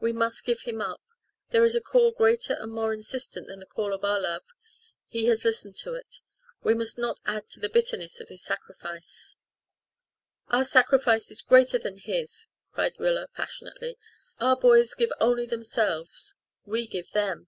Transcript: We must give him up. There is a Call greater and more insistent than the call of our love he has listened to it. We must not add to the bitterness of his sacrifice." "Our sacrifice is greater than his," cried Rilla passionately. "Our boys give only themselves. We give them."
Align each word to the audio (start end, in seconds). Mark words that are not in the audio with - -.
We 0.00 0.12
must 0.12 0.44
give 0.44 0.62
him 0.62 0.80
up. 0.80 1.00
There 1.50 1.62
is 1.62 1.76
a 1.76 1.80
Call 1.80 2.10
greater 2.10 2.54
and 2.54 2.72
more 2.72 2.92
insistent 2.92 3.46
than 3.46 3.60
the 3.60 3.66
call 3.66 3.92
of 3.92 4.02
our 4.04 4.18
love 4.18 4.42
he 5.06 5.26
has 5.26 5.44
listened 5.44 5.76
to 5.76 5.94
it. 5.94 6.16
We 6.64 6.74
must 6.74 6.98
not 6.98 7.20
add 7.24 7.48
to 7.50 7.60
the 7.60 7.68
bitterness 7.68 8.18
of 8.18 8.30
his 8.30 8.42
sacrifice." 8.42 9.36
"Our 10.48 10.64
sacrifice 10.64 11.30
is 11.30 11.40
greater 11.40 11.78
than 11.78 11.98
his," 11.98 12.48
cried 12.72 12.98
Rilla 12.98 13.28
passionately. 13.28 13.96
"Our 14.40 14.56
boys 14.56 14.92
give 14.94 15.12
only 15.20 15.46
themselves. 15.46 16.34
We 16.64 16.88
give 16.88 17.12
them." 17.12 17.46